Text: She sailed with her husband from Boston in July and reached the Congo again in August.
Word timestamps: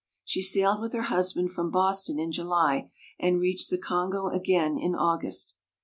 She 0.25 0.41
sailed 0.41 0.81
with 0.81 0.93
her 0.93 1.03
husband 1.13 1.51
from 1.51 1.69
Boston 1.69 2.17
in 2.17 2.31
July 2.31 2.89
and 3.19 3.39
reached 3.39 3.69
the 3.69 3.77
Congo 3.77 4.29
again 4.29 4.75
in 4.75 4.95
August. 4.95 5.53